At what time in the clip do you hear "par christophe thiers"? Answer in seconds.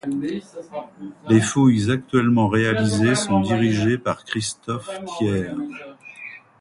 3.99-5.53